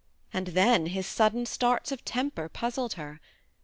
[0.33, 3.21] And then his sudden starts of temper puzzled her.